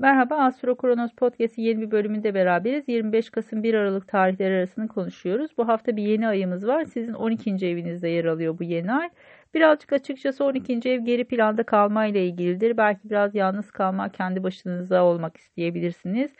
[0.00, 2.88] Merhaba Astro Kronos Podcast'in yeni bir bölümünde beraberiz.
[2.88, 5.50] 25 Kasım 1 Aralık tarihleri arasını konuşuyoruz.
[5.58, 6.84] Bu hafta bir yeni ayımız var.
[6.84, 7.50] Sizin 12.
[7.66, 9.10] evinizde yer alıyor bu yeni ay.
[9.54, 10.90] Birazcık açıkçası 12.
[10.90, 12.76] ev geri planda kalmayla ilgilidir.
[12.76, 16.30] Belki biraz yalnız kalmak, kendi başınıza olmak isteyebilirsiniz.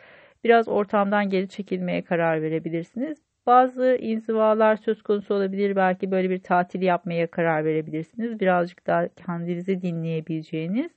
[0.45, 3.19] Biraz ortamdan geri çekilmeye karar verebilirsiniz.
[3.47, 5.77] Bazı inzivalar söz konusu olabilir.
[5.77, 8.41] Belki böyle bir tatil yapmaya karar verebilirsiniz.
[8.41, 10.91] Birazcık daha kendinizi dinleyebileceğiniz.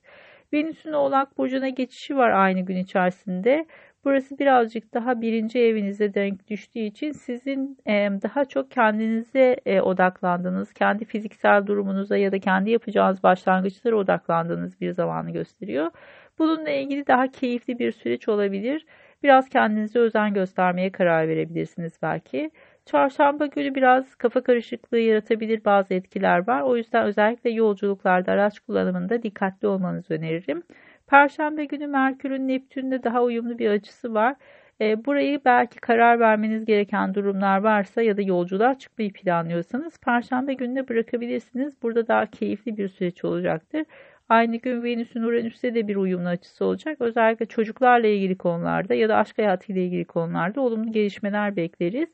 [0.54, 3.65] Venüs'ün Oğlak Burcu'na geçişi var aynı gün içerisinde.
[4.05, 10.73] Burası birazcık daha birinci evinize denk düştüğü için sizin e, daha çok kendinize e, odaklandığınız,
[10.73, 15.91] kendi fiziksel durumunuza ya da kendi yapacağınız başlangıçlara odaklandığınız bir zamanı gösteriyor.
[16.39, 18.86] Bununla ilgili daha keyifli bir süreç olabilir.
[19.23, 22.52] Biraz kendinize özen göstermeye karar verebilirsiniz belki.
[22.85, 26.62] Çarşamba günü biraz kafa karışıklığı yaratabilir bazı etkiler var.
[26.62, 30.63] O yüzden özellikle yolculuklarda araç kullanımında dikkatli olmanızı öneririm.
[31.08, 34.36] Perşembe günü Merkür'ün Neptün'de daha uyumlu bir açısı var.
[34.81, 40.88] E, burayı belki karar vermeniz gereken durumlar varsa ya da yolculuğa çıkmayı planlıyorsanız Perşembe gününe
[40.88, 41.81] bırakabilirsiniz.
[41.81, 43.86] Burada daha keyifli bir süreç olacaktır.
[44.30, 46.98] Aynı gün Venüs'ün Uranüs'te de bir uyumlu açısı olacak.
[47.02, 52.09] Özellikle çocuklarla ilgili konularda ya da aşk hayatıyla ilgili konularda olumlu gelişmeler bekleriz.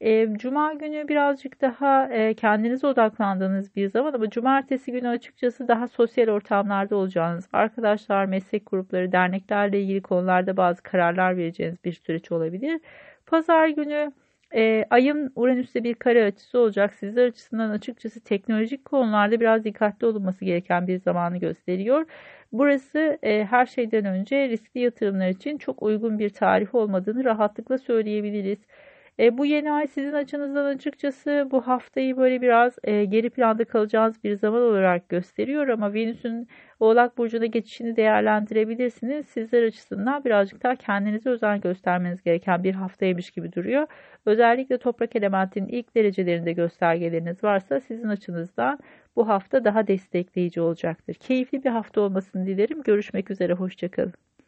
[0.00, 5.88] E, Cuma günü birazcık daha e, kendinize odaklandığınız bir zaman ama cumartesi günü açıkçası daha
[5.88, 12.80] sosyal ortamlarda olacağınız, arkadaşlar, meslek grupları, derneklerle ilgili konularda bazı kararlar vereceğiniz bir süreç olabilir.
[13.26, 14.12] Pazar günü
[14.54, 16.94] e, ayın Uranüs'te bir kare açısı olacak.
[16.94, 22.04] Sizler açısından açıkçası teknolojik konularda biraz dikkatli olunması gereken bir zamanı gösteriyor.
[22.52, 28.58] Burası e, her şeyden önce riskli yatırımlar için çok uygun bir tarih olmadığını rahatlıkla söyleyebiliriz.
[29.20, 34.24] E, bu yeni ay sizin açınızdan açıkçası bu haftayı böyle biraz e, geri planda kalacağınız
[34.24, 36.48] bir zaman olarak gösteriyor ama Venüs'ün
[36.80, 39.26] Oğlak Burcu'na geçişini değerlendirebilirsiniz.
[39.26, 43.86] Sizler açısından birazcık daha kendinize özen göstermeniz gereken bir haftaymış gibi duruyor.
[44.26, 48.78] Özellikle toprak elementinin ilk derecelerinde göstergeleriniz varsa sizin açınızdan
[49.16, 51.14] bu hafta daha destekleyici olacaktır.
[51.14, 52.82] Keyifli bir hafta olmasını dilerim.
[52.82, 54.14] Görüşmek üzere, hoşçakalın.